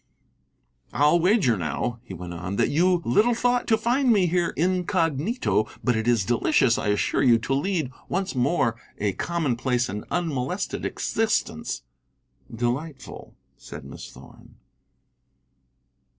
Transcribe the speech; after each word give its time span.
"I'll 0.93 1.19
wager, 1.19 1.57
now," 1.59 1.99
he 2.03 2.15
went 2.15 2.33
on, 2.33 2.55
"that 2.55 2.69
you 2.69 3.03
little 3.05 3.35
thought 3.35 3.67
to 3.67 3.77
find 3.77 4.11
me 4.11 4.25
here 4.25 4.49
incognito. 4.57 5.67
But 5.83 5.95
it 5.95 6.07
is 6.07 6.25
delicious, 6.25 6.79
I 6.79 6.87
assure 6.87 7.21
you, 7.21 7.37
to 7.37 7.53
lead 7.53 7.91
once 8.09 8.33
more 8.33 8.77
a 8.97 9.13
commonplace 9.13 9.89
and 9.89 10.03
unmolested 10.09 10.87
existence." 10.87 11.83
"Delightful," 12.51 13.35
said 13.57 13.85
Miss 13.85 14.09
Thorn. 14.11 14.55